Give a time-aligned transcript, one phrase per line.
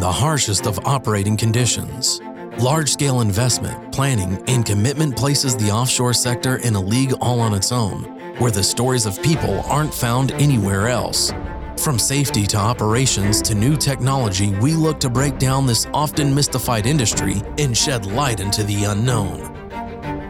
[0.00, 2.20] the harshest of operating conditions.
[2.58, 7.54] Large scale investment, planning, and commitment places the offshore sector in a league all on
[7.54, 8.04] its own,
[8.38, 11.32] where the stories of people aren't found anywhere else.
[11.76, 16.86] From safety to operations to new technology, we look to break down this often mystified
[16.86, 19.46] industry and shed light into the unknown.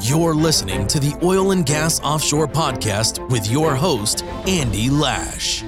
[0.00, 5.64] You're listening to the Oil and Gas Offshore Podcast with your host, Andy Lash.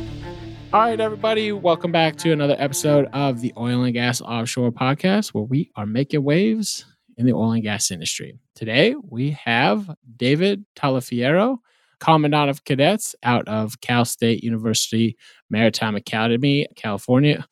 [0.73, 5.35] All right, everybody, welcome back to another episode of the Oil and Gas Offshore Podcast,
[5.35, 6.87] where we are making waves
[7.19, 8.39] in the oil and gas industry.
[8.55, 11.59] Today, we have David Talafiero,
[12.01, 15.19] Commandant of Cadets out of Cal State University
[15.51, 17.47] Maritime Academy, California.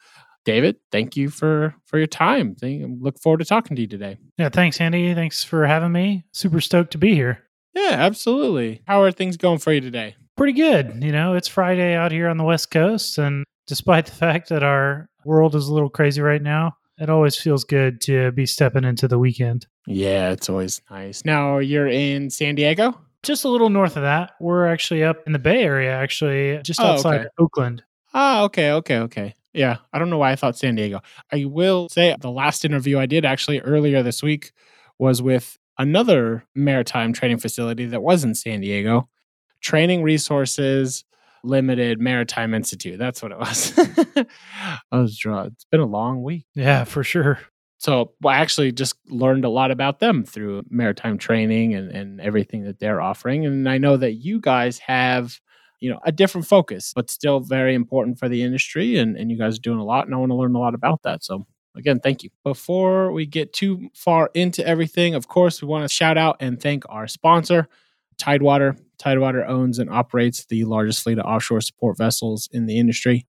[0.47, 2.55] David, thank you for for your time.
[2.55, 4.16] Thank, look forward to talking to you today.
[4.39, 5.12] Yeah, thanks, Andy.
[5.12, 6.25] Thanks for having me.
[6.33, 7.42] Super stoked to be here.
[7.75, 8.80] Yeah, absolutely.
[8.87, 10.16] How are things going for you today?
[10.40, 11.04] Pretty good.
[11.04, 14.62] You know, it's Friday out here on the West Coast, and despite the fact that
[14.62, 18.84] our world is a little crazy right now, it always feels good to be stepping
[18.84, 19.66] into the weekend.
[19.86, 21.27] Yeah, it's always nice.
[21.27, 22.98] Now you're in San Diego?
[23.22, 24.30] Just a little north of that.
[24.41, 27.28] We're actually up in the Bay Area, actually, just outside oh, okay.
[27.38, 27.82] Oakland.
[28.14, 29.34] Ah, okay, okay, okay.
[29.52, 31.02] Yeah, I don't know why I thought San Diego.
[31.30, 34.52] I will say the last interview I did actually earlier this week
[34.98, 39.09] was with another maritime training facility that was in San Diego,
[39.61, 41.05] Training Resources
[41.42, 42.98] Limited Maritime Institute.
[42.98, 43.72] That's what it was.
[44.92, 45.47] I was drawn.
[45.48, 46.47] It's been a long week.
[46.55, 47.39] Yeah, for sure.
[47.78, 52.20] So well, I actually just learned a lot about them through maritime training and, and
[52.20, 53.47] everything that they're offering.
[53.47, 55.41] And I know that you guys have
[55.81, 59.38] you know a different focus but still very important for the industry and, and you
[59.38, 61.47] guys are doing a lot and i want to learn a lot about that so
[61.75, 65.92] again thank you before we get too far into everything of course we want to
[65.92, 67.69] shout out and thank our sponsor
[68.20, 73.26] tidewater tidewater owns and operates the largest fleet of offshore support vessels in the industry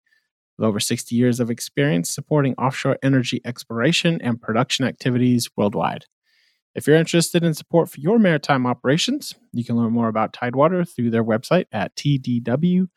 [0.57, 6.05] with over 60 years of experience supporting offshore energy exploration and production activities worldwide
[6.73, 10.85] if you're interested in support for your maritime operations, you can learn more about Tidewater
[10.85, 12.87] through their website at tdw.com.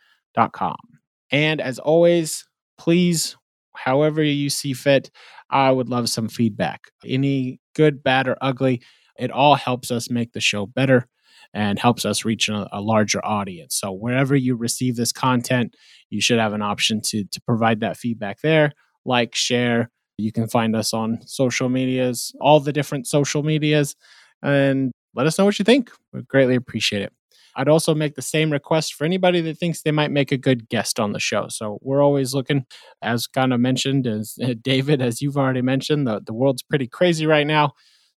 [1.30, 2.46] And as always,
[2.78, 3.36] please,
[3.74, 5.10] however you see fit,
[5.50, 6.82] I would love some feedback.
[7.04, 8.82] Any good, bad, or ugly,
[9.18, 11.08] it all helps us make the show better
[11.54, 13.76] and helps us reach a, a, larger audience.
[13.76, 15.74] So wherever you receive this content,
[16.10, 18.72] you should have an option to to provide that feedback there,
[19.04, 23.96] like, share, you can find us on social medias, all the different social medias,
[24.42, 25.90] and let us know what you think.
[26.12, 27.12] We greatly appreciate it.
[27.56, 30.68] I'd also make the same request for anybody that thinks they might make a good
[30.68, 31.46] guest on the show.
[31.48, 32.66] So we're always looking,
[33.00, 37.26] as kind of mentioned, as David, as you've already mentioned, the, the world's pretty crazy
[37.26, 37.72] right now.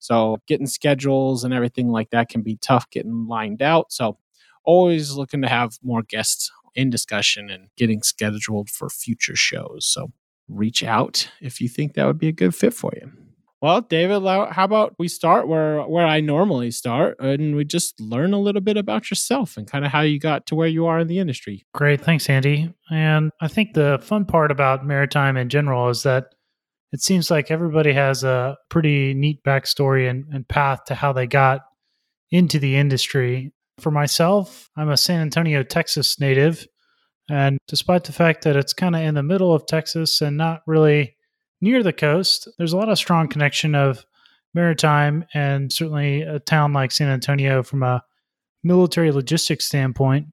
[0.06, 3.92] So getting schedules and everything like that can be tough getting lined out.
[3.92, 4.18] So
[4.64, 9.86] always looking to have more guests in discussion and getting scheduled for future shows.
[9.86, 10.12] So
[10.48, 13.12] reach out if you think that would be a good fit for you.
[13.62, 18.32] Well, David, how about we start where where I normally start, and we just learn
[18.32, 21.00] a little bit about yourself and kind of how you got to where you are
[21.00, 21.66] in the industry.
[21.74, 22.72] Great, thanks, Andy.
[22.92, 26.36] And I think the fun part about maritime in general is that
[26.91, 31.28] it seems like everybody has a pretty neat backstory and, and path to how they
[31.28, 31.62] got
[32.31, 33.51] into the industry.
[33.79, 36.66] For myself, I'm a San Antonio, Texas native,
[37.29, 40.62] and despite the fact that it's kind of in the middle of Texas and not
[40.68, 41.16] really
[41.62, 44.06] near the coast, there's a lot of strong connection of
[44.53, 48.03] maritime and certainly a town like San Antonio from a
[48.63, 50.28] military logistics standpoint.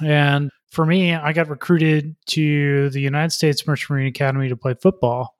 [0.00, 4.74] And for me, I got recruited to the United States Merchant Marine Academy to play
[4.74, 5.35] football.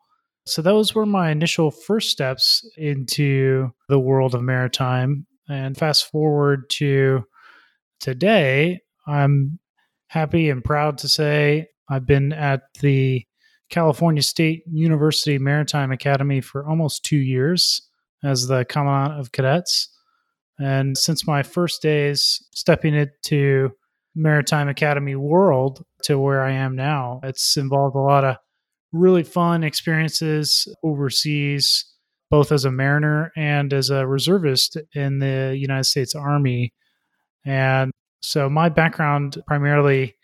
[0.46, 5.26] So those were my initial first steps into the world of maritime.
[5.48, 7.24] And fast forward to
[8.00, 9.58] today, I'm
[10.08, 13.24] happy and proud to say I've been at the
[13.70, 17.82] California State University Maritime Academy for almost two years
[18.22, 19.88] as the Commandant of Cadets.
[20.58, 23.72] And since my first days stepping into
[24.14, 28.36] Maritime Academy world to where I am now, it's involved a lot of
[28.92, 31.84] really fun experiences overseas,
[32.30, 36.72] both as a mariner and as a reservist in the United States Army.
[37.44, 40.16] And so my background primarily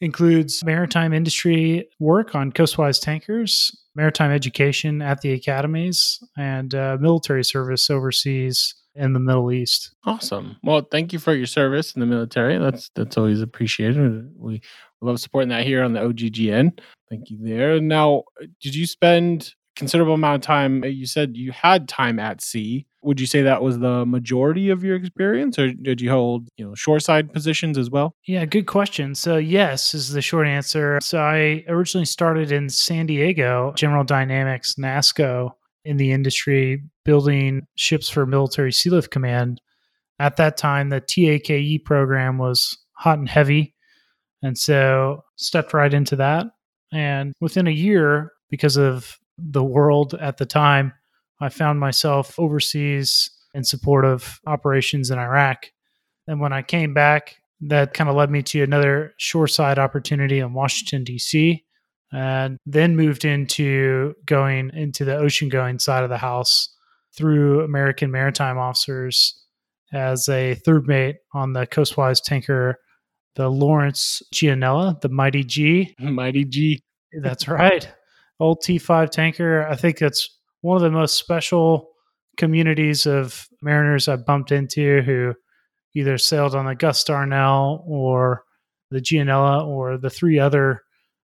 [0.00, 7.44] includes maritime industry work on coastwise tankers, maritime education at the academies, and uh, military
[7.44, 9.94] service overseas in the Middle East.
[10.04, 10.56] Awesome.
[10.62, 12.58] Well, thank you for your service in the military.
[12.58, 14.32] That's that's always appreciated.
[14.36, 14.62] We
[15.06, 16.78] love supporting that here on the OGGN.
[17.08, 17.80] Thank you there.
[17.80, 18.24] Now,
[18.60, 20.82] did you spend a considerable amount of time.
[20.82, 22.86] Uh, you said you had time at sea.
[23.02, 26.66] Would you say that was the majority of your experience, or did you hold you
[26.66, 28.14] know shoreside positions as well?
[28.26, 29.14] Yeah, good question.
[29.14, 30.98] So yes is the short answer.
[31.00, 35.52] So I originally started in San Diego, General Dynamics, NASSCO,
[35.84, 39.60] in the industry, building ships for military sealift command.
[40.18, 43.74] At that time, the T-AKE program was hot and heavy.
[44.42, 46.46] And so stepped right into that.
[46.92, 50.92] And within a year, because of the world at the time,
[51.40, 55.66] I found myself overseas in support of operations in Iraq.
[56.26, 60.52] And when I came back, that kind of led me to another shoreside opportunity in
[60.52, 61.64] Washington, D.C.,
[62.12, 66.74] and then moved into going into the ocean going side of the house
[67.16, 69.44] through American maritime officers
[69.92, 72.78] as a third mate on the coastwise tanker,
[73.36, 75.94] the Lawrence Gianella, the Mighty G.
[76.00, 76.82] Mighty G.
[77.12, 77.88] That's right.
[78.38, 79.66] Old T5 tanker.
[79.66, 81.90] I think that's one of the most special
[82.36, 85.34] communities of mariners I've bumped into who
[85.94, 88.44] either sailed on the Gus Darnell or
[88.90, 90.82] the Gianella or the three other,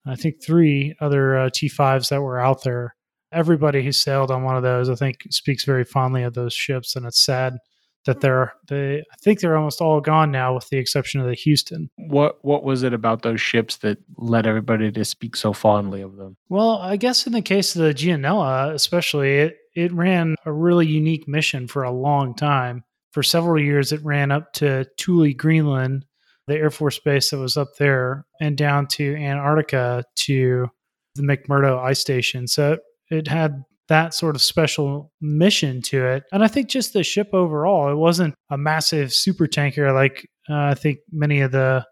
[0.06, 2.94] I think three other uh, T5s that were out there.
[3.32, 6.96] Everybody who sailed on one of those, I think, speaks very fondly of those ships,
[6.96, 7.58] and it's sad
[8.06, 11.34] that they're they I think they're almost all gone now with the exception of the
[11.34, 11.90] Houston.
[11.96, 16.16] What what was it about those ships that led everybody to speak so fondly of
[16.16, 16.36] them?
[16.48, 20.86] Well, I guess in the case of the Gianella, especially it it ran a really
[20.86, 22.84] unique mission for a long time.
[23.12, 26.04] For several years it ran up to Thule, Greenland,
[26.46, 30.68] the Air Force base that was up there, and down to Antarctica to
[31.14, 32.46] the McMurdo ice station.
[32.46, 32.78] So
[33.10, 36.24] it had that sort of special mission to it.
[36.32, 40.54] And I think just the ship overall, it wasn't a massive super tanker like uh,
[40.54, 41.84] I think many of the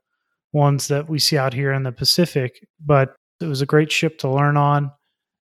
[0.52, 2.52] ones that we see out here in the Pacific,
[2.84, 4.90] but it was a great ship to learn on.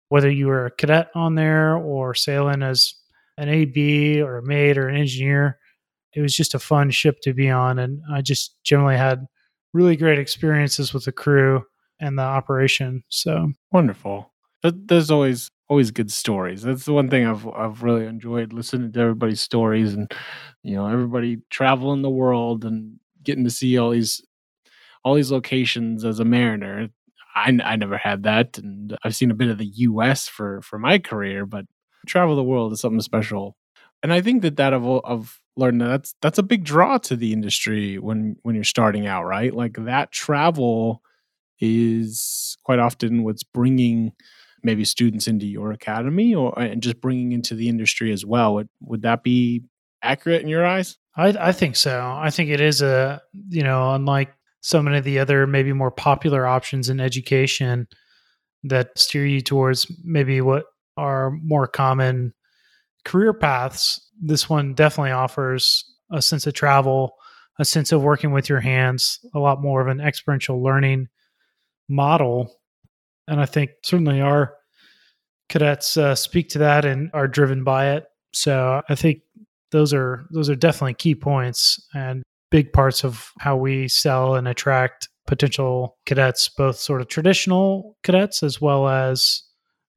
[0.09, 2.93] Whether you were a cadet on there or sailing as
[3.37, 5.57] an AB or a mate or an engineer,
[6.13, 7.79] it was just a fun ship to be on.
[7.79, 9.25] And I just generally had
[9.73, 11.63] really great experiences with the crew
[11.99, 13.03] and the operation.
[13.09, 14.31] So wonderful.
[14.63, 16.61] There's always always good stories.
[16.61, 20.11] That's the one thing I've I've really enjoyed listening to everybody's stories and
[20.63, 24.21] you know everybody traveling the world and getting to see all these
[25.03, 26.89] all these locations as a mariner.
[27.35, 30.27] I, I never had that, and I've seen a bit of the U.S.
[30.27, 31.65] for for my career, but
[32.07, 33.55] travel the world is something special.
[34.03, 37.33] And I think that that of of learning that's that's a big draw to the
[37.33, 39.53] industry when when you're starting out, right?
[39.53, 41.01] Like that travel
[41.59, 44.11] is quite often what's bringing
[44.63, 48.55] maybe students into your academy or uh, and just bringing into the industry as well.
[48.55, 49.63] Would would that be
[50.01, 50.97] accurate in your eyes?
[51.15, 52.01] I, I think so.
[52.01, 55.91] I think it is a you know unlike so many of the other maybe more
[55.91, 57.87] popular options in education
[58.63, 60.65] that steer you towards maybe what
[60.95, 62.33] are more common
[63.03, 64.09] career paths.
[64.21, 67.15] This one definitely offers a sense of travel,
[67.59, 71.09] a sense of working with your hands, a lot more of an experiential learning
[71.89, 72.55] model
[73.27, 74.53] and I think certainly our
[75.49, 78.05] cadets uh, speak to that and are driven by it.
[78.33, 79.21] So I think
[79.71, 84.47] those are those are definitely key points and big parts of how we sell and
[84.47, 89.43] attract potential cadets, both sort of traditional cadets as well as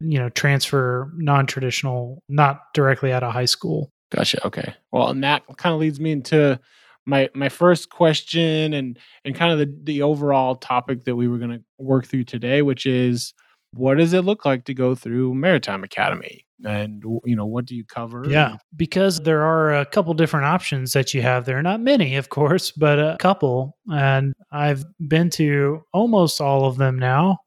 [0.01, 3.91] you know transfer non-traditional, not directly out of high school.
[4.11, 4.45] Gotcha.
[4.47, 4.75] Okay.
[4.93, 6.61] Well, and that kind of leads me into
[7.07, 11.39] my my first question and and kind of the the overall topic that we were
[11.39, 13.33] going to work through today which is
[13.73, 16.45] what does it look like to go through maritime academy?
[16.65, 20.93] And you know what do you cover yeah because there are a couple different options
[20.95, 21.63] that you have there.
[21.63, 23.77] Not many of course but a couple.
[23.93, 27.39] And i've been to almost all of them now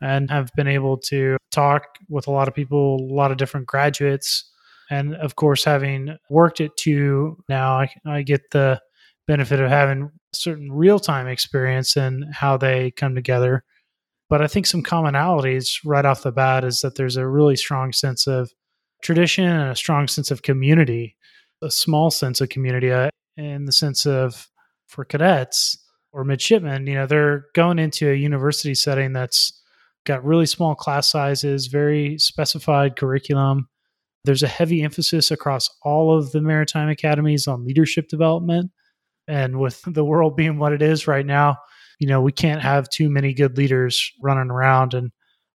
[0.00, 3.66] and have been able to talk with a lot of people a lot of different
[3.68, 4.50] graduates.
[4.90, 8.80] And of course having worked at two now i, I get the
[9.28, 13.62] benefit of having certain real time experience and how they come together.
[14.28, 17.92] But I think some commonalities right off the bat is that there's a really strong
[17.92, 18.50] sense of
[19.02, 21.16] tradition and a strong sense of community,
[21.62, 24.48] a small sense of community uh, in the sense of
[24.88, 25.78] for cadets
[26.12, 29.52] or midshipmen, you know, they're going into a university setting that's
[30.04, 33.68] got really small class sizes, very specified curriculum.
[34.24, 38.70] There's a heavy emphasis across all of the maritime academies on leadership development.
[39.28, 41.58] And with the world being what it is right now,
[41.98, 44.94] you know, we can't have too many good leaders running around.
[44.94, 45.10] And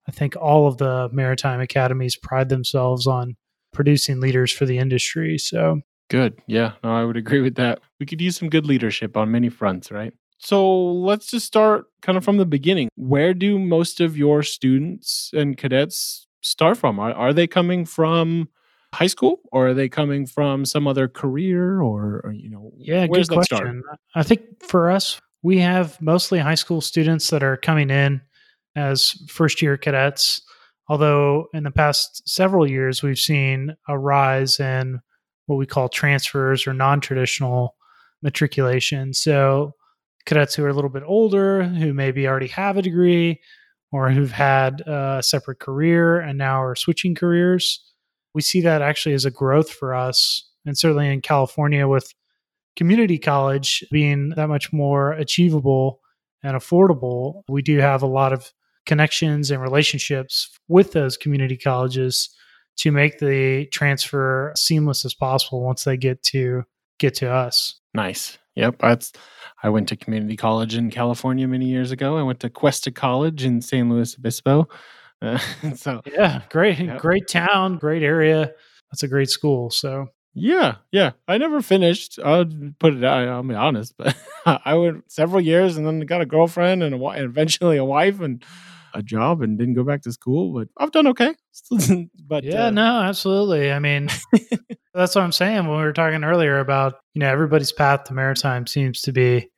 [0.09, 3.37] I think all of the maritime academies pride themselves on
[3.73, 5.39] producing leaders for the industry.
[5.39, 6.41] So good.
[6.47, 7.81] Yeah, no, I would agree with that.
[7.99, 10.13] We could use some good leadership on many fronts, right?
[10.39, 12.89] So let's just start kind of from the beginning.
[12.97, 16.99] Where do most of your students and cadets start from?
[16.99, 18.49] Are, are they coming from
[18.93, 23.07] high school or are they coming from some other career or, or you know yeah
[23.07, 23.83] good question.
[24.15, 28.21] I think for us we have mostly high school students that are coming in
[28.77, 30.43] as first year cadets
[30.89, 35.01] although in the past several years we've seen a rise in
[35.47, 37.75] what we call transfers or non-traditional
[38.23, 39.13] matriculation.
[39.13, 39.75] So
[40.27, 43.41] cadets who are a little bit older who maybe already have a degree
[43.91, 47.92] or who've had a separate career and now are switching careers
[48.35, 50.49] we see that actually as a growth for us.
[50.65, 52.13] And certainly in California, with
[52.77, 56.01] community college being that much more achievable
[56.43, 58.53] and affordable, we do have a lot of
[58.87, 62.35] connections and relationships with those community colleges
[62.77, 66.65] to make the transfer seamless as possible once they get to
[66.99, 67.79] get to us.
[67.95, 68.39] Nice.
[68.55, 69.13] Yep, that's
[69.63, 72.19] I went to community college in California many years ago.
[72.19, 74.69] I went to Cuesta College in San Luis Obispo.
[75.77, 76.99] So yeah, great, yep.
[76.99, 78.53] great town, great area.
[78.91, 79.71] That's a great school.
[79.71, 81.13] So yeah, yeah.
[81.29, 82.19] I never finished.
[82.25, 82.47] I'll
[82.79, 83.05] put it.
[83.05, 83.29] out.
[83.29, 87.07] I'll be honest, but I went several years and then got a girlfriend and, a,
[87.07, 88.43] and eventually a wife and
[88.95, 90.53] a job and didn't go back to school.
[90.53, 91.35] But I've done okay.
[92.27, 93.73] but yeah, uh, no, absolutely.
[93.73, 94.09] I mean,
[94.95, 98.15] that's what I'm saying when we were talking earlier about you know everybody's path to
[98.15, 99.51] maritime seems to be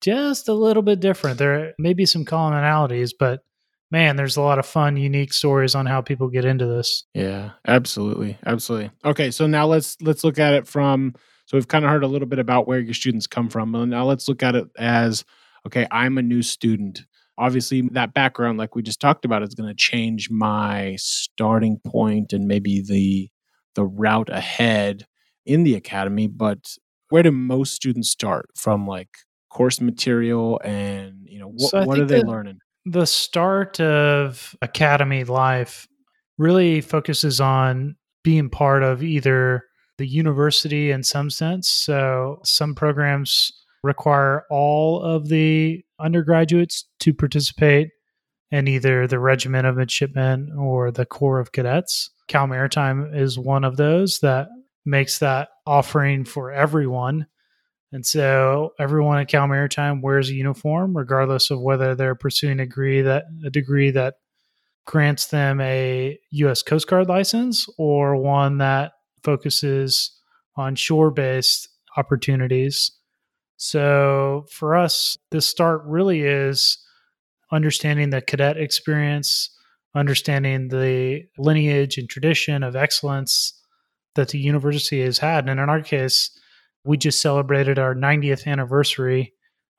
[0.00, 1.38] just a little bit different.
[1.38, 3.40] There may be some commonalities, but
[3.90, 7.04] man, there's a lot of fun, unique stories on how people get into this.
[7.14, 8.90] Yeah, absolutely, absolutely.
[9.04, 11.14] Okay, so now let's let's look at it from.
[11.46, 13.90] So we've kind of heard a little bit about where your students come from, and
[13.90, 15.24] now let's look at it as
[15.66, 15.86] okay.
[15.90, 17.04] I'm a new student.
[17.38, 22.32] Obviously, that background, like we just talked about, is going to change my starting point
[22.32, 23.30] and maybe the
[23.74, 25.06] the route ahead
[25.44, 26.26] in the academy.
[26.26, 26.76] But
[27.10, 29.10] where do most students start from, like
[29.50, 32.58] course material, and you know what, so what are they learning?
[32.86, 35.88] The start of academy life
[36.38, 39.64] really focuses on being part of either
[39.98, 41.68] the university in some sense.
[41.68, 43.50] So some programs
[43.82, 47.88] require all of the undergraduates to participate
[48.52, 52.10] in either the regiment of midshipmen or the corps of cadets.
[52.28, 54.48] Cal Maritime is one of those that
[54.84, 57.26] makes that offering for everyone
[57.96, 62.66] and so everyone at Cal Maritime wears a uniform, regardless of whether they're pursuing a
[62.66, 64.16] degree that a degree that
[64.84, 66.60] grants them a U.S.
[66.60, 70.12] Coast Guard license or one that focuses
[70.56, 72.90] on shore-based opportunities.
[73.56, 76.76] So for us, the start really is
[77.50, 79.48] understanding the cadet experience,
[79.94, 83.58] understanding the lineage and tradition of excellence
[84.16, 85.48] that the university has had.
[85.48, 86.30] And in our case,
[86.86, 89.32] we just celebrated our 90th anniversary,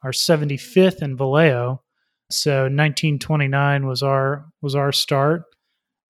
[0.03, 1.81] our 75th in Vallejo.
[2.29, 5.43] So 1929 was our was our start.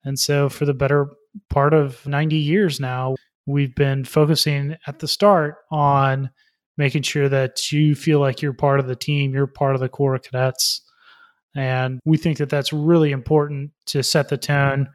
[0.04, 1.08] And so for the better
[1.50, 6.32] part of 90 years now, we've been focusing at the start on
[6.78, 9.90] making sure that you feel like you're part of the team, you're part of the
[9.90, 10.82] Corps of Cadets.
[11.56, 14.88] And we think that that's really important to set the tone,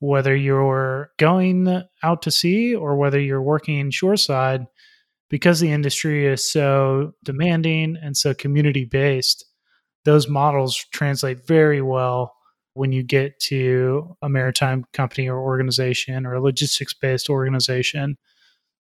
[0.00, 4.66] whether you're going out to sea or whether you're working shoreside
[5.30, 9.44] because the industry is so demanding and so community based,
[10.04, 12.34] those models translate very well
[12.74, 18.16] when you get to a maritime company or organization or a logistics based organization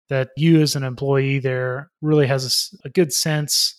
[0.10, 3.76] that you as an employee there really has a, a, good sense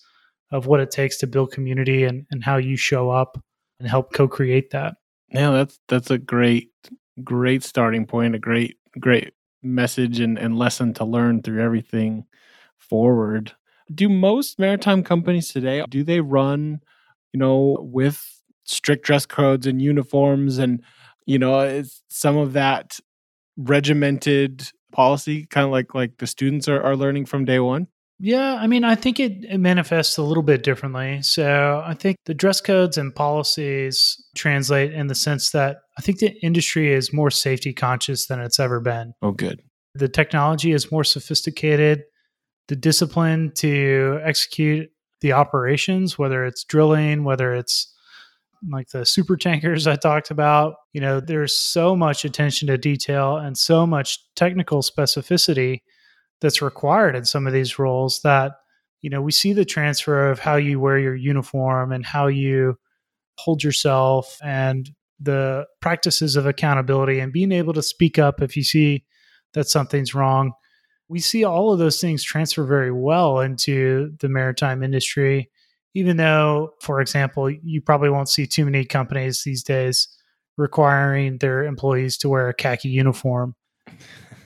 [0.50, 3.40] of what it takes to build community and, and how you show up
[3.78, 4.94] and help co-create that.
[5.30, 6.70] Yeah that's that's a great
[7.22, 9.32] great starting point a great great
[9.62, 12.24] message and, and lesson to learn through everything
[12.78, 13.52] forward.
[13.92, 16.80] Do most maritime companies today do they run,
[17.32, 20.82] you know, with strict dress codes and uniforms and
[21.28, 22.98] you know, some of that
[23.58, 27.86] regimented policy kind of like like the students are, are learning from day one?
[28.18, 31.22] Yeah, I mean, I think it, it, manifests a little bit differently.
[31.22, 36.18] So I think the dress codes and policies translate in the sense that I think
[36.18, 39.12] the industry is more safety conscious than it's ever been.
[39.22, 39.62] Oh, good.
[39.94, 42.02] The technology is more sophisticated
[42.68, 47.92] the discipline to execute the operations, whether it's drilling, whether it's
[48.70, 50.74] like the super tankers I talked about.
[50.92, 55.82] You know, there's so much attention to detail and so much technical specificity
[56.40, 58.52] that's required in some of these roles that,
[59.00, 62.76] you know, we see the transfer of how you wear your uniform and how you
[63.38, 68.62] hold yourself and the practices of accountability and being able to speak up if you
[68.62, 69.04] see
[69.54, 70.52] that something's wrong
[71.08, 75.50] we see all of those things transfer very well into the maritime industry
[75.94, 80.08] even though for example you probably won't see too many companies these days
[80.58, 83.54] requiring their employees to wear a khaki uniform.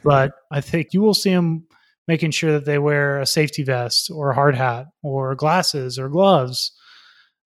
[0.04, 1.66] But I think you will see them
[2.06, 6.08] making sure that they wear a safety vest or a hard hat or glasses or
[6.08, 6.70] gloves,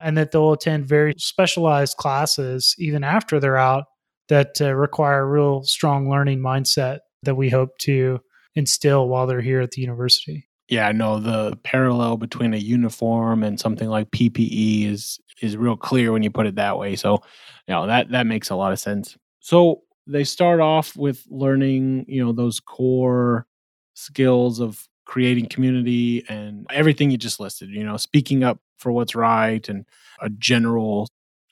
[0.01, 3.85] and that they'll attend very specialized classes even after they're out
[4.29, 8.19] that uh, require a real strong learning mindset that we hope to
[8.57, 10.49] instill while they're here at the university.
[10.69, 16.13] Yeah, no, the parallel between a uniform and something like PPE is is real clear
[16.13, 16.97] when you put it that way.
[16.97, 17.23] So,
[17.69, 19.17] you know, that that makes a lot of sense.
[19.41, 23.47] So, they start off with learning, you know, those core
[23.95, 29.15] skills of creating community and everything you just listed, you know, speaking up for what's
[29.15, 29.85] right and
[30.21, 31.09] a general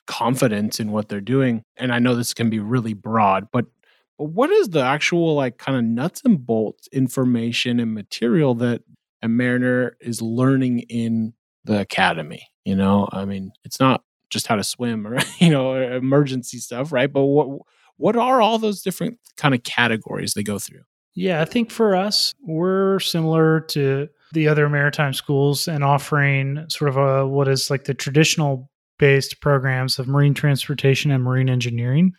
[0.07, 1.63] confidence in what they're doing.
[1.77, 3.65] And I know this can be really broad, but
[4.17, 8.83] but what is the actual like kind of nuts and bolts information and material that
[9.21, 12.47] a mariner is learning in the academy?
[12.63, 16.91] You know, I mean, it's not just how to swim or you know emergency stuff,
[16.91, 17.11] right?
[17.11, 17.59] But what
[17.97, 20.81] what are all those different kind of categories they go through?
[21.13, 26.89] Yeah, I think for us, we're similar to the other maritime schools and offering sort
[26.89, 28.69] of a what is like the traditional
[28.99, 32.13] based programs of marine transportation and marine engineering.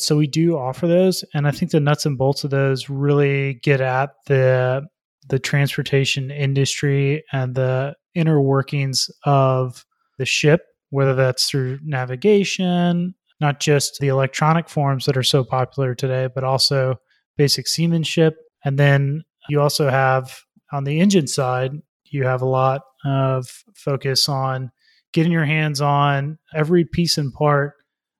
[0.00, 3.54] So we do offer those, and I think the nuts and bolts of those really
[3.62, 4.86] get at the
[5.28, 9.84] the transportation industry and the inner workings of
[10.18, 15.94] the ship, whether that's through navigation, not just the electronic forms that are so popular
[15.94, 16.96] today, but also
[17.36, 18.36] basic seamanship.
[18.64, 20.40] And then you also have
[20.72, 21.72] on the engine side,
[22.06, 24.70] you have a lot of focus on
[25.12, 27.74] getting your hands on every piece and part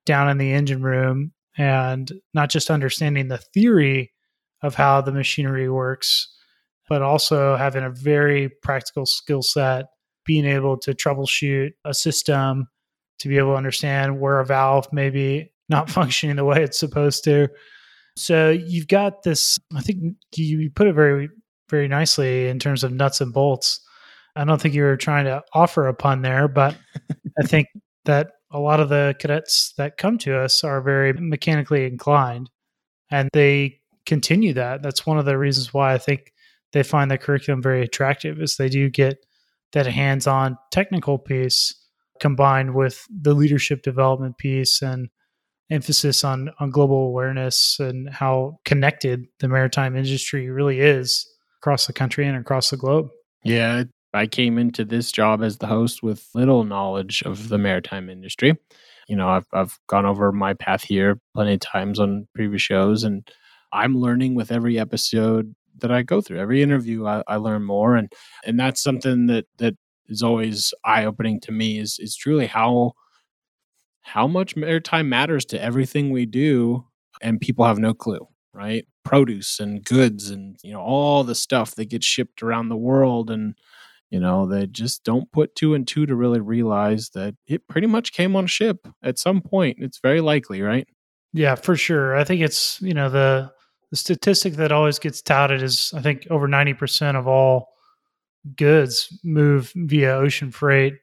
[0.05, 4.11] down in the engine room and not just understanding the theory
[4.63, 6.27] of how the machinery works,
[6.87, 9.85] but also having a very practical skill set,
[10.25, 12.67] being able to troubleshoot a system,
[13.19, 16.79] to be able to understand where a valve may be not functioning the way it's
[16.79, 17.47] supposed to.
[18.17, 21.29] So you've got this, I think you put it very,
[21.69, 23.79] very nicely in terms of nuts and bolts.
[24.35, 26.75] I don't think you were trying to offer a pun there, but
[27.41, 27.67] I think
[28.05, 32.49] that a lot of the cadets that come to us are very mechanically inclined
[33.09, 34.81] and they continue that.
[34.81, 36.33] That's one of the reasons why I think
[36.73, 39.17] they find the curriculum very attractive is they do get
[39.73, 41.73] that hands-on technical piece
[42.19, 45.09] combined with the leadership development piece and
[45.69, 51.25] emphasis on on global awareness and how connected the maritime industry really is
[51.61, 53.07] across the country and across the globe.
[53.43, 58.09] Yeah, I came into this job as the host with little knowledge of the maritime
[58.09, 58.57] industry.
[59.07, 63.03] You know, I've I've gone over my path here plenty of times on previous shows,
[63.03, 63.27] and
[63.73, 66.39] I'm learning with every episode that I go through.
[66.39, 68.11] Every interview, I, I learn more, and
[68.45, 69.75] and that's something that that
[70.07, 71.79] is always eye opening to me.
[71.79, 72.93] Is is truly how
[74.01, 76.85] how much maritime matters to everything we do,
[77.21, 78.85] and people have no clue right?
[79.03, 83.31] Produce and goods and you know all the stuff that gets shipped around the world
[83.31, 83.55] and
[84.11, 87.87] you know they just don't put two and two to really realize that it pretty
[87.87, 89.77] much came on ship at some point.
[89.79, 90.87] It's very likely right?
[91.33, 92.15] Yeah for sure.
[92.15, 93.51] I think it's you know the
[93.89, 97.67] the statistic that always gets touted is i think over 90% of all
[98.55, 100.93] goods move via ocean freight.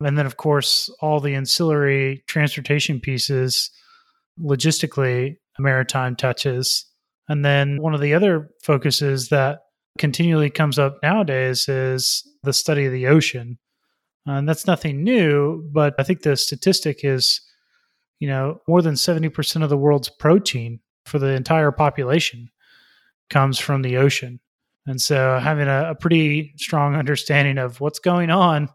[0.00, 3.70] And then of course all the ancillary transportation pieces
[4.40, 6.84] logistically maritime touches.
[7.28, 9.60] And then one of the other focuses that
[9.98, 13.58] continually comes up nowadays is the study of the ocean.
[14.26, 17.40] And that's nothing new, but I think the statistic is,
[18.18, 22.50] you know, more than 70% of the world's protein for the entire population
[23.30, 24.40] comes from the ocean.
[24.86, 28.68] And so having a, a pretty strong understanding of what's going on,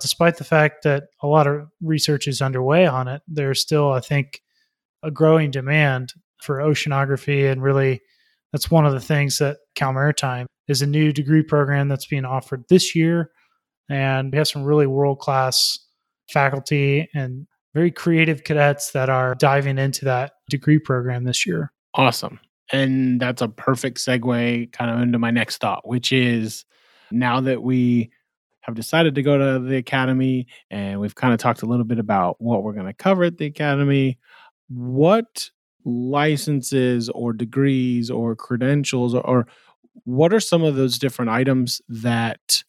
[0.00, 4.00] despite the fact that a lot of research is underway on it, there's still, I
[4.00, 4.40] think,
[5.02, 8.00] a growing demand for oceanography and really
[8.52, 12.24] that's one of the things that Cal Maritime is a new degree program that's being
[12.24, 13.30] offered this year.
[13.88, 15.78] And we have some really world class
[16.30, 21.72] faculty and very creative cadets that are diving into that degree program this year.
[21.94, 22.40] Awesome.
[22.72, 26.64] And that's a perfect segue kind of into my next thought, which is
[27.10, 28.10] now that we
[28.62, 31.98] have decided to go to the academy and we've kind of talked a little bit
[31.98, 34.18] about what we're going to cover at the academy,
[34.68, 35.50] what
[35.84, 39.46] licenses or degrees or credentials or, or
[40.04, 42.62] what are some of those different items that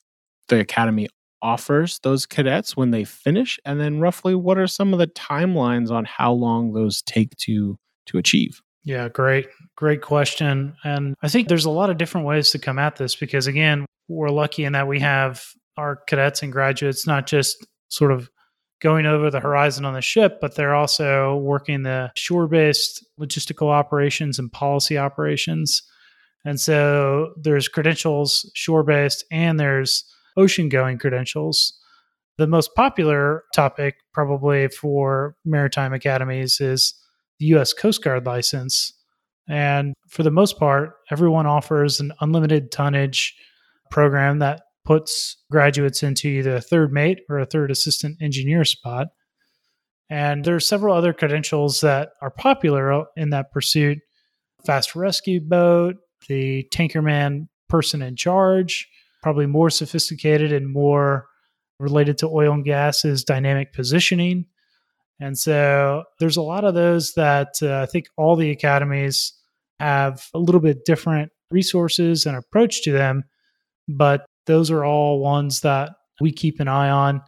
[0.47, 1.07] the academy
[1.41, 3.59] offers those cadets when they finish?
[3.65, 7.77] And then roughly what are some of the timelines on how long those take to
[8.07, 8.61] to achieve?
[8.83, 10.75] Yeah great great question.
[10.83, 13.85] And i think there's a lot of different ways to come at this because again
[14.07, 15.43] we're lucky in that we have
[15.77, 18.29] our cadets and graduates not just sort of
[18.81, 23.69] going over the horizon on the ship, but they're also working the shore based logistical
[23.69, 25.81] operations and policy operations.
[26.45, 30.05] And so there's credentials shore based and there's
[30.37, 31.77] ocean going credentials.
[32.37, 36.93] The most popular topic, probably for maritime academies, is
[37.39, 38.93] the US Coast Guard license.
[39.47, 43.35] And for the most part, everyone offers an unlimited tonnage
[43.89, 49.07] program that puts graduates into either a third mate or a third assistant engineer spot.
[50.09, 53.99] And there are several other credentials that are popular in that pursuit
[54.65, 55.95] fast rescue boat,
[56.27, 58.87] the tankerman person in charge,
[59.21, 61.27] probably more sophisticated and more
[61.79, 64.45] related to oil and gas is dynamic positioning.
[65.19, 69.33] And so there's a lot of those that uh, I think all the academies
[69.79, 73.23] have a little bit different resources and approach to them,
[73.87, 77.21] but those are all ones that we keep an eye on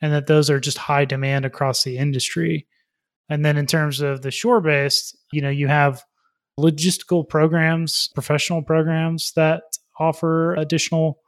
[0.00, 2.66] and that those are just high demand across the industry.
[3.28, 6.02] And then in terms of the shore based, you know, you have
[6.58, 9.62] logistical programs, professional programs that
[9.98, 11.18] offer additional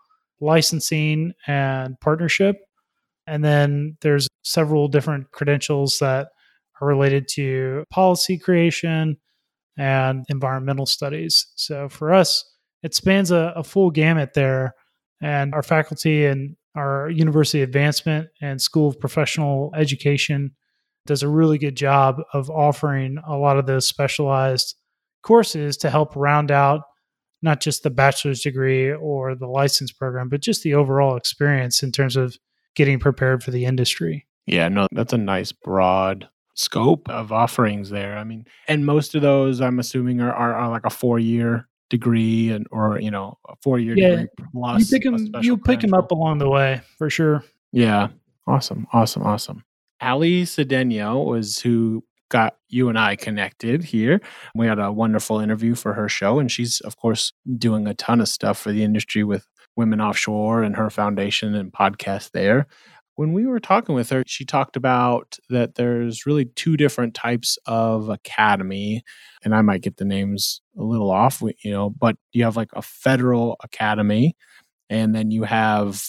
[0.40, 2.56] licensing and partnership.
[3.26, 6.28] And then there's several different credentials that
[6.80, 9.16] are related to policy creation
[9.76, 11.46] and environmental studies.
[11.56, 12.44] So for us,
[12.82, 14.74] it spans a, a full gamut there.
[15.20, 20.54] And our faculty and our university advancement and school of professional education
[21.06, 24.74] does a really good job of offering a lot of those specialized
[25.26, 26.82] courses to help round out
[27.42, 31.92] not just the bachelor's degree or the license program, but just the overall experience in
[31.92, 32.38] terms of
[32.74, 34.26] getting prepared for the industry.
[34.46, 38.16] Yeah, no, that's a nice broad scope of offerings there.
[38.16, 41.68] I mean, and most of those I'm assuming are, are, are like a four year
[41.90, 44.90] degree and or you know a four year yeah, degree plus.
[44.90, 47.42] You pick them you pick them up along the way for sure.
[47.72, 48.08] Yeah,
[48.46, 49.64] awesome, awesome, awesome.
[50.00, 54.20] Ali Cedeno was who got you and I connected here.
[54.54, 58.20] We had a wonderful interview for her show, and she's, of course, doing a ton
[58.20, 62.66] of stuff for the industry with Women Offshore and her foundation and podcast there.
[63.16, 67.58] When we were talking with her, she talked about that there's really two different types
[67.66, 69.02] of academy,
[69.44, 72.70] and I might get the names a little off, you know, but you have like
[72.74, 74.36] a federal academy,
[74.90, 76.06] and then you have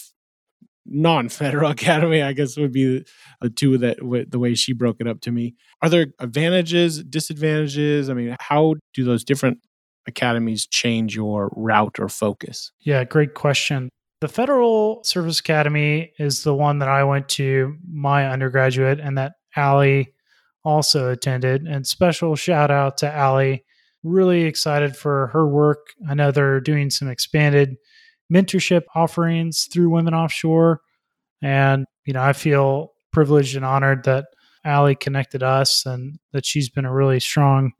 [0.90, 3.04] non-federal academy i guess would be
[3.40, 3.98] the two that
[4.30, 5.54] the way she broke it up to me.
[5.82, 8.10] Are there advantages disadvantages?
[8.10, 9.58] I mean how do those different
[10.06, 12.72] academies change your route or focus?
[12.80, 13.88] Yeah great question.
[14.20, 19.34] The federal service academy is the one that i went to my undergraduate and that
[19.56, 20.12] ali
[20.64, 21.62] also attended.
[21.62, 23.64] And special shout out to ali
[24.02, 25.88] really excited for her work.
[26.08, 27.76] I know they're doing some expanded
[28.32, 30.80] mentorship offerings through Women Offshore.
[31.42, 34.26] And, you know, I feel privileged and honored that
[34.64, 37.72] Ali connected us and that she's been a really strong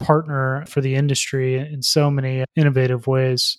[0.00, 3.58] partner for the industry in so many innovative ways.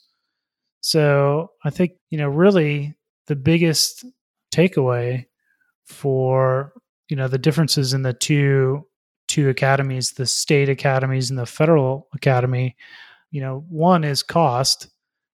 [0.81, 2.95] So I think, you know, really
[3.27, 4.05] the biggest
[4.53, 5.25] takeaway
[5.85, 6.73] for,
[7.09, 8.85] you know, the differences in the two
[9.29, 12.75] two academies, the state academies and the federal academy,
[13.31, 14.89] you know, one is cost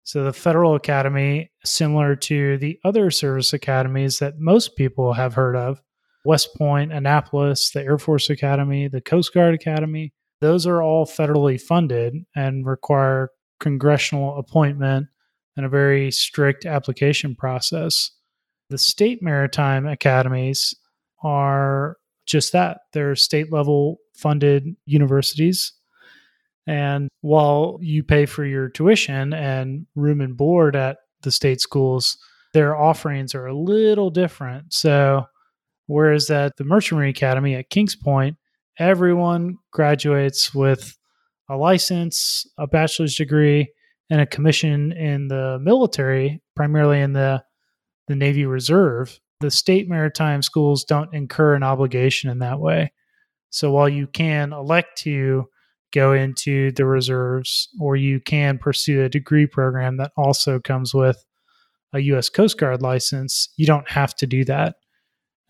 [0.09, 5.55] so the Federal Academy, similar to the other service academies that most people have heard
[5.55, 5.83] of,
[6.25, 11.61] West Point, Annapolis, the Air Force Academy, the Coast Guard Academy, those are all federally
[11.61, 13.29] funded and require
[13.61, 15.09] congressional appointment
[15.59, 18.11] and a very strict application process.
[18.71, 20.75] The state maritime academies
[21.23, 22.79] are just that.
[22.94, 25.75] They're state level funded universities
[26.68, 32.18] and while you pay for your tuition and room and board at the state schools,
[32.52, 34.74] their offerings are a little different.
[34.74, 35.24] So,
[35.87, 38.37] whereas at the Merchant Marine Academy at Kings Point,
[38.78, 40.94] everyone graduates with
[41.48, 43.72] a license, a bachelor's degree,
[44.11, 47.42] and a commission in the military, primarily in the,
[48.09, 49.18] the Navy Reserve.
[49.40, 52.92] The state maritime schools don't incur an obligation in that way.
[53.48, 55.48] So while you can elect to
[55.92, 61.24] go into the reserves, or you can pursue a degree program that also comes with
[61.92, 62.29] a U.S.
[62.29, 63.48] Coast Guard license.
[63.57, 64.77] You don't have to do that.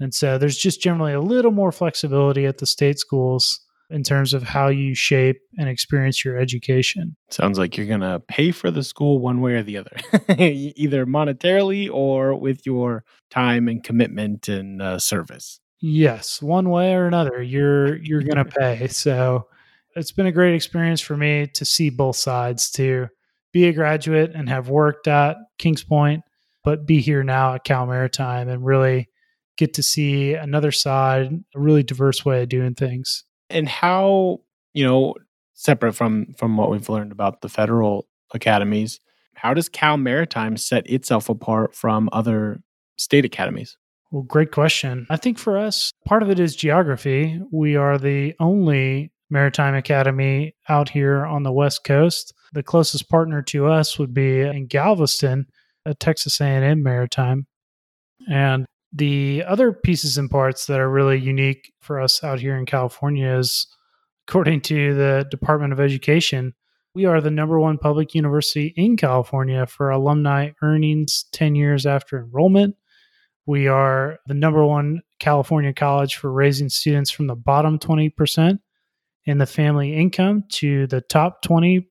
[0.01, 4.35] And so there's just generally a little more flexibility at the state schools in terms
[4.35, 7.17] of how you shape and experience your education.
[7.31, 9.97] Sounds like you're going to pay for the school one way or the other,
[10.39, 15.61] either monetarily or with your time and commitment and uh, service.
[15.81, 18.89] Yes, one way or another, you're you're going to pay.
[18.89, 19.47] So
[19.95, 23.09] it's been a great experience for me to see both sides to
[23.53, 26.23] be a graduate and have worked at Kings Point,
[26.65, 29.09] but be here now at Cal Maritime and really
[29.57, 33.25] get to see another side, a really diverse way of doing things.
[33.51, 34.41] And how,
[34.75, 35.15] you know,
[35.55, 39.01] separate from from what we've learned about the federal academies,
[39.35, 42.61] how does Cal Maritime set itself apart from other
[42.97, 43.77] state academies?
[44.11, 45.07] Well, great question.
[45.11, 47.41] I think for us, part of it is geography.
[47.53, 52.33] We are the only maritime academy out here on the West Coast.
[52.53, 55.47] The closest partner to us would be in Galveston,
[55.89, 57.47] at Texas A&M Maritime.
[58.31, 62.67] And the other pieces and parts that are really unique for us out here in
[62.67, 63.67] California is
[64.27, 66.55] according to the Department of Education,
[66.95, 72.19] we are the number one public university in California for alumni earnings 10 years after
[72.19, 72.77] enrollment.
[73.47, 78.59] We are the number one California college for raising students from the bottom 20%
[79.29, 81.85] in the family income to the top 20%,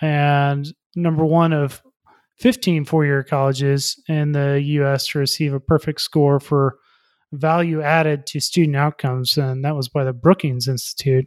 [0.00, 1.82] and number one of
[2.38, 6.78] 15 four year colleges in the US to receive a perfect score for
[7.32, 9.36] value added to student outcomes.
[9.36, 11.26] And that was by the Brookings Institute.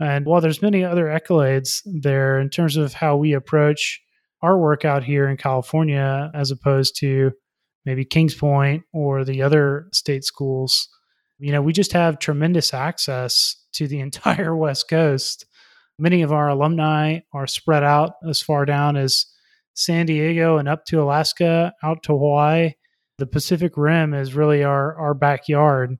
[0.00, 4.02] And while there's many other accolades there in terms of how we approach
[4.42, 7.32] our work out here in California, as opposed to
[7.86, 10.90] maybe Kings Point or the other state schools,
[11.38, 15.46] you know, we just have tremendous access to the entire West Coast.
[15.98, 19.26] Many of our alumni are spread out as far down as
[19.74, 22.72] San Diego and up to Alaska, out to Hawaii.
[23.18, 25.96] The Pacific Rim is really our, our backyard.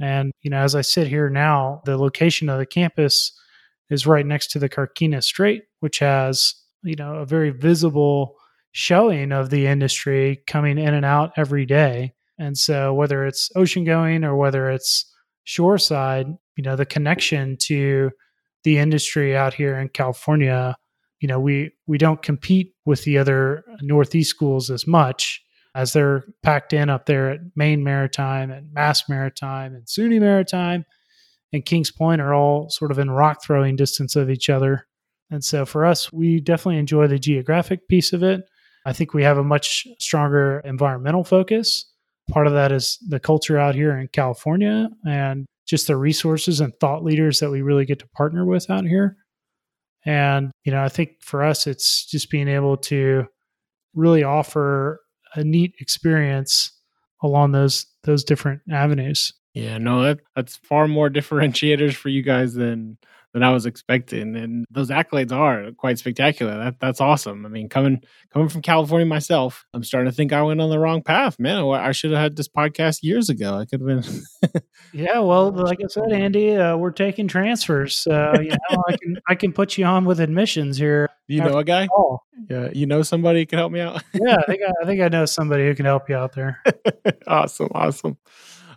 [0.00, 3.32] And, you know, as I sit here now, the location of the campus
[3.90, 8.36] is right next to the Carquinez Strait, which has, you know, a very visible
[8.72, 12.12] showing of the industry coming in and out every day.
[12.38, 15.12] And so whether it's ocean going or whether it's
[15.44, 18.10] shoreside, you know, the connection to
[18.64, 20.76] the industry out here in California
[21.20, 25.42] you know we we don't compete with the other northeast schools as much
[25.74, 30.84] as they're packed in up there at maine maritime and mass maritime and suny maritime.
[31.52, 34.86] And kings point are all sort of in rock throwing distance of each other.
[35.30, 38.42] And so for us we definitely enjoy the geographic piece of it.
[38.86, 41.90] I think we have a much stronger environmental focus
[42.28, 46.72] part of that is the culture out here in california and just the resources and
[46.80, 49.16] thought leaders that we really get to partner with out here
[50.04, 53.26] and, you know, I think for us, it's just being able to
[53.94, 55.00] really offer
[55.34, 56.72] a neat experience
[57.22, 59.32] along those those different avenues.
[59.54, 62.96] Yeah, no, that, that's far more differentiators for you guys than
[63.32, 64.36] than I was expecting.
[64.36, 66.56] And those accolades are quite spectacular.
[66.56, 67.44] That that's awesome.
[67.44, 68.00] I mean, coming
[68.32, 71.38] coming from California myself, I'm starting to think I went on the wrong path.
[71.38, 73.54] Man, I should have had this podcast years ago.
[73.54, 74.62] I could have been.
[74.92, 77.96] yeah, well, like I said, Andy, uh, we're taking transfers.
[77.96, 81.08] So you know, I can I can put you on with admissions here.
[81.26, 81.88] You know a guy?
[82.48, 84.02] Yeah, you know somebody who can help me out.
[84.14, 86.62] yeah, I think I, I think I know somebody who can help you out there.
[87.26, 88.16] awesome, awesome.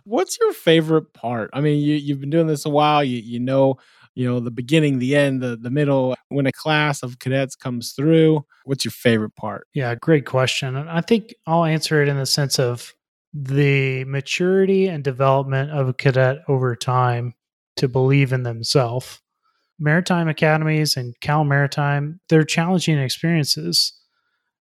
[0.04, 1.50] What's your favorite part?
[1.52, 3.02] I mean, you you've been doing this a while.
[3.02, 3.78] You you know
[4.14, 7.92] you know the beginning the end the, the middle when a class of cadets comes
[7.92, 9.66] through what's your favorite part?
[9.74, 12.92] Yeah great question and i think i'll answer it in the sense of
[13.32, 17.34] the maturity and development of a cadet over time
[17.76, 19.20] to believe in themselves
[19.78, 23.94] maritime academies and cal maritime they're challenging experiences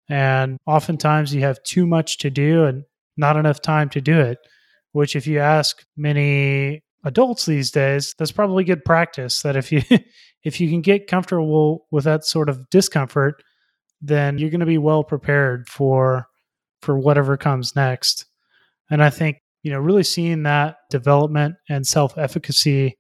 [0.10, 2.84] and oftentimes you have too much to do and
[3.18, 4.38] not enough time to do it
[4.94, 9.42] which if you ask many adults these days, that's probably good practice.
[9.42, 9.82] That if you
[10.44, 13.44] if you can get comfortable with that sort of discomfort,
[14.02, 16.28] then you're going to be well prepared for
[16.82, 18.26] for whatever comes next.
[18.90, 22.98] And I think you know really seeing that development and self efficacy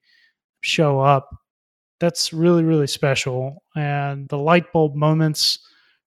[0.61, 1.27] show up
[1.99, 5.59] that's really really special and the light bulb moments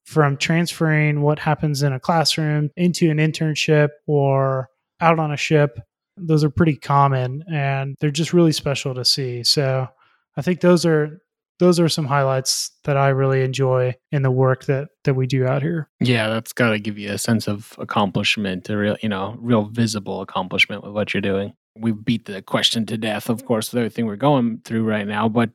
[0.04, 4.68] from transferring what happens in a classroom into an internship or
[5.00, 5.78] out on a ship
[6.16, 9.42] those are pretty common and they're just really special to see.
[9.42, 9.88] So
[10.36, 11.20] I think those are
[11.60, 15.46] those are some highlights that I really enjoy in the work that that we do
[15.46, 15.88] out here.
[16.00, 19.64] Yeah, that's got to give you a sense of accomplishment, a real, you know, real
[19.64, 21.52] visible accomplishment with what you're doing.
[21.76, 25.28] We beat the question to death, of course, with everything we're going through right now,
[25.28, 25.50] but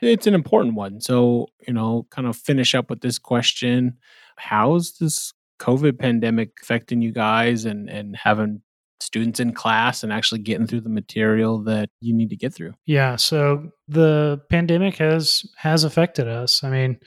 [0.00, 1.00] it's an important one.
[1.00, 3.98] So, you know, kind of finish up with this question.
[4.36, 8.62] How's this COVID pandemic affecting you guys and and having
[9.00, 12.74] students in class and actually getting through the material that you need to get through.
[12.86, 16.62] Yeah, so the pandemic has has affected us.
[16.64, 16.98] I mean,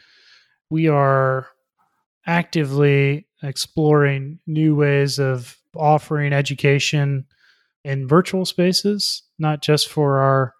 [0.69, 1.47] we are
[2.25, 7.25] actively exploring new ways of offering education
[7.83, 10.53] in virtual spaces, not just for our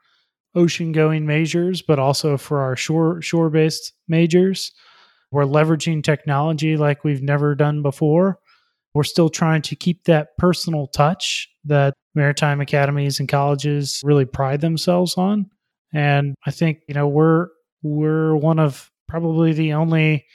[0.56, 4.72] ocean going majors, but also for our shore shore based majors.
[5.32, 8.40] We're leveraging technology like we've never done before
[8.98, 14.60] we're still trying to keep that personal touch that maritime academies and colleges really pride
[14.60, 15.48] themselves on.
[15.94, 17.50] And I think, you know, we're
[17.84, 20.26] we're one of probably the only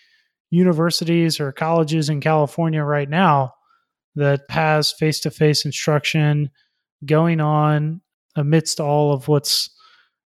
[0.50, 3.52] universities or colleges in California right now
[4.14, 6.48] that has face-to-face instruction
[7.04, 8.00] going on
[8.36, 9.70] amidst all of what's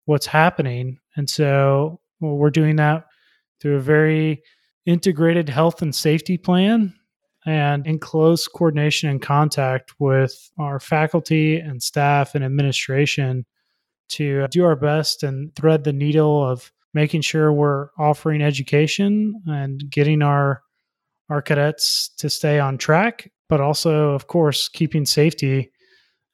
[0.06, 0.98] what's happening.
[1.14, 3.04] And so well, we're doing that
[3.60, 4.42] through a very
[4.86, 6.94] integrated health and safety plan
[7.46, 13.44] and in close coordination and contact with our faculty and staff and administration
[14.08, 19.90] to do our best and thread the needle of making sure we're offering education and
[19.90, 20.62] getting our
[21.30, 25.70] our cadets to stay on track but also of course keeping safety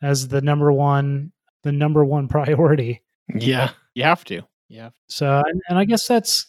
[0.02, 3.02] as the number one the number one priority.
[3.34, 3.70] Yeah.
[3.94, 4.42] You have to.
[4.68, 6.46] Yeah so and, and i guess that's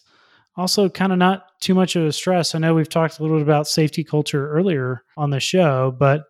[0.57, 2.53] also kind of not too much of a stress.
[2.53, 6.23] I know we've talked a little bit about safety culture earlier on the show, but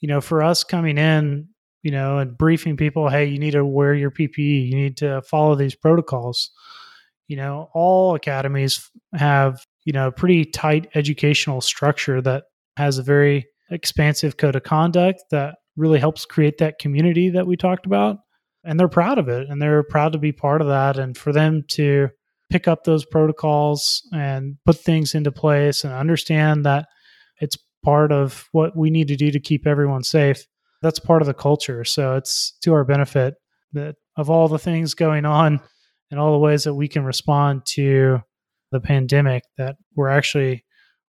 [0.00, 1.48] you know, for us coming in,
[1.82, 5.22] you know, and briefing people, hey, you need to wear your PPE, you need to
[5.22, 6.50] follow these protocols.
[7.28, 12.44] You know, all academies have, you know, a pretty tight educational structure that
[12.76, 17.56] has a very expansive code of conduct that really helps create that community that we
[17.56, 18.18] talked about.
[18.62, 20.98] And they're proud of it and they're proud to be part of that.
[20.98, 22.08] And for them to
[22.50, 26.86] pick up those protocols and put things into place and understand that
[27.40, 30.46] it's part of what we need to do to keep everyone safe.
[30.82, 31.84] That's part of the culture.
[31.84, 33.34] So it's to our benefit
[33.72, 35.60] that of all the things going on
[36.10, 38.20] and all the ways that we can respond to
[38.70, 40.64] the pandemic, that we're actually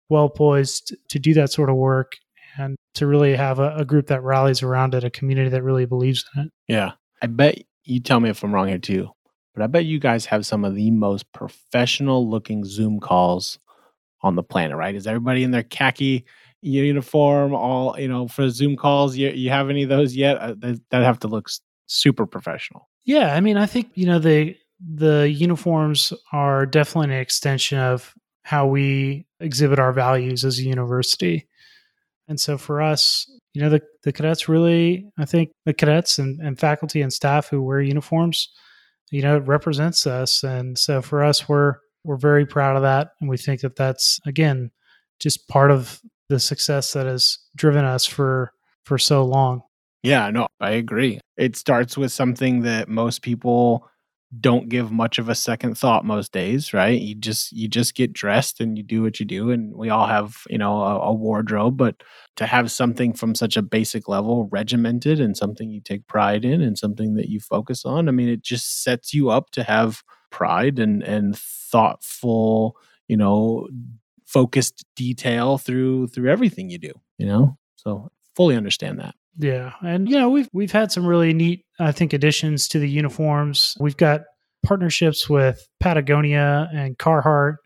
[0.10, 2.14] well poised to do that sort of work
[2.58, 5.86] and to really have a, a group that rallies around it, a community that really
[5.86, 6.52] believes in it.
[6.68, 6.94] Yeah.
[7.22, 9.10] I bet you tell me if I'm wrong here too
[9.56, 13.58] but I bet you guys have some of the most professional looking Zoom calls
[14.22, 14.94] on the planet, right?
[14.94, 16.26] Is everybody in their khaki
[16.62, 19.16] uniform all, you know, for Zoom calls?
[19.16, 20.38] You, you have any of those yet?
[20.38, 21.50] Uh, that, have to look
[21.86, 22.90] super professional.
[23.06, 23.34] Yeah.
[23.34, 28.14] I mean, I think, you know, the, the uniforms are definitely an extension of
[28.44, 31.48] how we exhibit our values as a university.
[32.28, 36.42] And so for us, you know, the, the cadets really, I think the cadets and,
[36.42, 38.50] and faculty and staff who wear uniforms,
[39.12, 40.44] you know, it represents us.
[40.44, 43.12] And so for us, we're, we're very proud of that.
[43.20, 44.72] And we think that that's, again,
[45.20, 48.52] just part of the success that has driven us for,
[48.84, 49.62] for so long.
[50.04, 51.20] Yeah, no, I agree.
[51.38, 53.90] It starts with something that most people
[54.40, 57.00] don't give much of a second thought most days right?
[57.00, 60.08] You just you just get dressed and you do what you do and we all
[60.08, 62.04] have you know a, a, wardrobe but
[62.36, 66.62] to have something from such a basic level regimented and something you take pride in
[66.62, 70.04] and something that you focus on i mean it just sets you up to have
[70.32, 72.76] pride and and thoughtful
[73.08, 73.68] you know
[74.26, 77.58] focused detail through through everything you do you know?
[77.76, 81.92] So fully understand that yeah, and you know we've we've had some really neat, I
[81.92, 83.76] think, additions to the uniforms.
[83.80, 84.22] We've got
[84.66, 87.58] partnerships with Patagonia and Carhartt,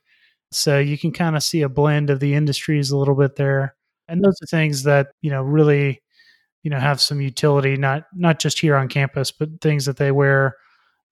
[0.52, 3.76] so you can kind of see a blend of the industries a little bit there.
[4.08, 6.02] And those are things that you know really,
[6.64, 10.12] you know, have some utility not not just here on campus, but things that they
[10.12, 10.56] wear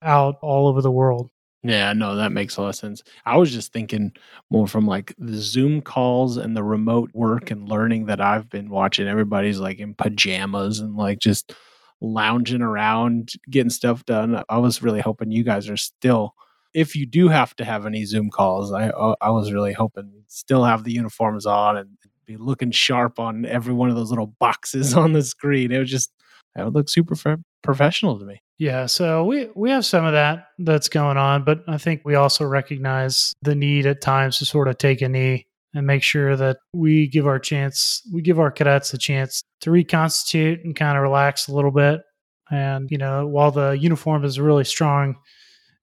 [0.02, 1.30] out all over the world.
[1.64, 3.02] Yeah, no, that makes a lot of sense.
[3.26, 4.12] I was just thinking
[4.50, 8.70] more from like the Zoom calls and the remote work and learning that I've been
[8.70, 9.08] watching.
[9.08, 11.52] Everybody's like in pajamas and like just
[12.00, 14.40] lounging around getting stuff done.
[14.48, 16.34] I was really hoping you guys are still
[16.74, 20.12] if you do have to have any Zoom calls, I uh, I was really hoping
[20.28, 21.88] still have the uniforms on and
[22.26, 25.72] be looking sharp on every one of those little boxes on the screen.
[25.72, 26.12] It was just
[26.54, 27.16] that would look super
[27.62, 28.42] professional to me.
[28.58, 32.16] Yeah, so we we have some of that that's going on, but I think we
[32.16, 36.34] also recognize the need at times to sort of take a knee and make sure
[36.34, 40.96] that we give our chance, we give our cadets a chance to reconstitute and kind
[40.96, 42.00] of relax a little bit.
[42.50, 45.14] And you know, while the uniform is a really strong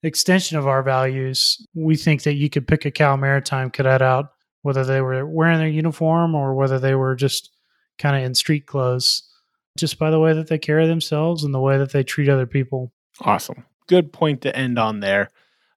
[0.03, 4.31] extension of our values, we think that you could pick a Cal Maritime cadet out,
[4.63, 7.51] whether they were wearing their uniform or whether they were just
[7.99, 9.23] kind of in street clothes
[9.77, 12.45] just by the way that they carry themselves and the way that they treat other
[12.45, 12.91] people.
[13.21, 13.65] Awesome.
[13.87, 15.29] Good point to end on there.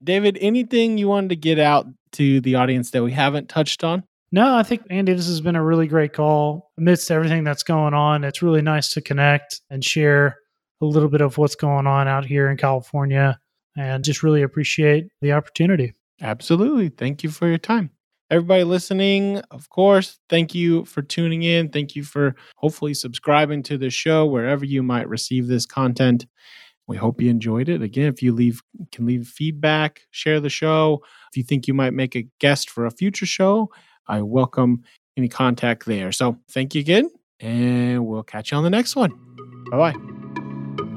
[0.02, 4.04] David, anything you wanted to get out to the audience that we haven't touched on?
[4.30, 6.70] No, I think, Andy, this has been a really great call.
[6.78, 10.36] Amidst everything that's going on, it's really nice to connect and share
[10.80, 13.40] a little bit of what's going on out here in California
[13.76, 15.94] and just really appreciate the opportunity.
[16.20, 16.88] Absolutely.
[16.88, 17.90] Thank you for your time
[18.30, 21.68] everybody listening, of course, thank you for tuning in.
[21.70, 26.26] Thank you for hopefully subscribing to the show wherever you might receive this content.
[26.86, 27.82] We hope you enjoyed it.
[27.82, 28.62] Again, if you leave
[28.92, 31.02] can leave feedback, share the show.
[31.30, 33.70] If you think you might make a guest for a future show,
[34.06, 34.82] I welcome
[35.16, 36.12] any contact there.
[36.12, 37.10] So thank you again,
[37.40, 39.12] and we'll catch you on the next one.
[39.70, 40.17] Bye bye.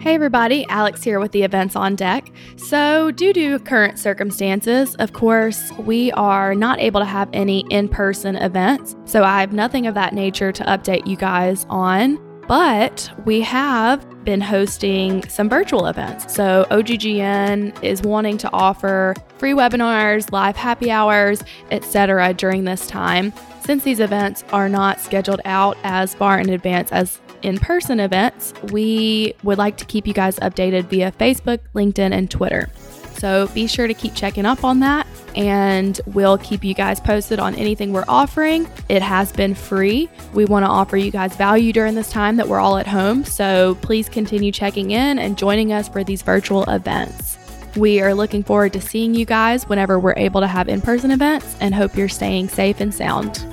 [0.02, 2.32] Hey everybody, Alex here with the events on deck.
[2.56, 7.88] So, due to current circumstances, of course, we are not able to have any in
[7.88, 8.96] person events.
[9.06, 12.20] So, I have nothing of that nature to update you guys on.
[12.48, 16.34] But we have been hosting some virtual events.
[16.34, 22.34] So, OGGN is wanting to offer free webinars, live happy hours, etc.
[22.34, 23.32] during this time.
[23.64, 28.54] Since these events are not scheduled out as far in advance as in person events,
[28.72, 32.70] we would like to keep you guys updated via Facebook, LinkedIn, and Twitter.
[33.14, 37.40] So be sure to keep checking up on that, and we'll keep you guys posted
[37.40, 38.68] on anything we're offering.
[38.90, 40.10] It has been free.
[40.34, 43.24] We want to offer you guys value during this time that we're all at home.
[43.24, 47.38] So please continue checking in and joining us for these virtual events.
[47.76, 51.12] We are looking forward to seeing you guys whenever we're able to have in person
[51.12, 53.46] events and hope you're staying safe and sound.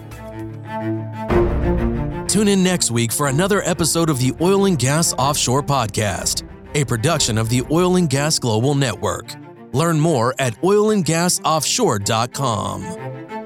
[2.28, 6.84] Tune in next week for another episode of the Oil and Gas Offshore Podcast, a
[6.84, 9.32] production of the Oil and Gas Global Network.
[9.72, 13.37] Learn more at oilandgasoffshore.com.